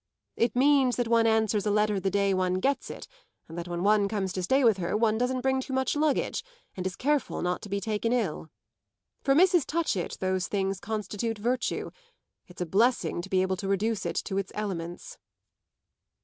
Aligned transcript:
It 0.35 0.55
means 0.55 0.95
that 0.95 1.07
one 1.07 1.27
answers 1.27 1.67
a 1.67 1.69
letter 1.69 1.99
the 1.99 2.09
day 2.09 2.33
one 2.33 2.55
gets 2.55 2.89
it 2.89 3.07
and 3.47 3.55
that 3.55 3.67
when 3.67 3.83
one 3.83 4.07
comes 4.07 4.33
to 4.33 4.41
stay 4.41 4.63
with 4.63 4.77
her 4.77 4.97
one 4.97 5.19
doesn't 5.19 5.41
bring 5.41 5.61
too 5.61 5.73
much 5.73 5.95
luggage 5.95 6.43
and 6.75 6.87
is 6.87 6.95
careful 6.95 7.43
not 7.43 7.61
to 7.61 7.69
be 7.69 7.79
taken 7.79 8.11
ill. 8.11 8.49
For 9.21 9.35
Mrs. 9.35 9.63
Touchett 9.63 10.17
those 10.19 10.47
things 10.47 10.79
constitute 10.79 11.37
virtue; 11.37 11.91
it's 12.47 12.61
a 12.61 12.65
blessing 12.65 13.21
to 13.21 13.29
be 13.29 13.43
able 13.43 13.57
to 13.57 13.67
reduce 13.67 14.03
it 14.07 14.15
to 14.23 14.39
its 14.39 14.51
elements." 14.55 15.19